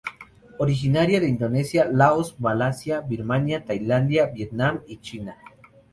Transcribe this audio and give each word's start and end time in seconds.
Originaria 0.57 1.19
de 1.19 1.29
Indonesia, 1.29 1.85
Laos, 1.87 2.39
Malasia, 2.39 3.01
Birmania, 3.01 3.63
Tailandia, 3.65 4.25
Vietnam 4.25 4.81
y 4.87 4.97
China. 4.97 5.37